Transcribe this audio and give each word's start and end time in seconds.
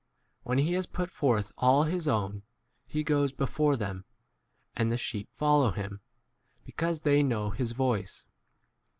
iWhen 0.47 0.59
he 0.61 0.73
has 0.73 0.87
put 0.87 1.11
forth 1.11 1.51
all 1.59 1.83
his 1.83 2.07
own, 2.07 2.41
he 2.87 3.03
goes 3.03 3.31
before 3.31 3.77
them, 3.77 4.03
and 4.75 4.91
the 4.91 4.97
sheep 4.97 5.29
follow 5.35 5.69
him, 5.69 6.01
because 6.65 6.97
5 6.97 7.03
they 7.03 7.21
know 7.21 7.51
his 7.51 7.73
voice. 7.73 8.25